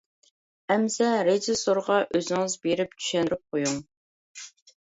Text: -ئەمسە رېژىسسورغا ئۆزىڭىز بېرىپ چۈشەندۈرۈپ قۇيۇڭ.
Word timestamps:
-ئەمسە 0.75 1.09
رېژىسسورغا 1.27 1.99
ئۆزىڭىز 2.15 2.57
بېرىپ 2.65 2.99
چۈشەندۈرۈپ 3.03 3.45
قۇيۇڭ. 3.59 3.81